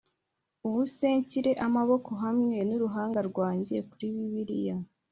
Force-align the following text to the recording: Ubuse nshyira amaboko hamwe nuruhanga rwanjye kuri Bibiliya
Ubuse 0.65 1.05
nshyira 1.19 1.51
amaboko 1.67 2.09
hamwe 2.23 2.57
nuruhanga 2.67 3.19
rwanjye 3.29 3.75
kuri 3.89 4.05
Bibiliya 4.15 4.77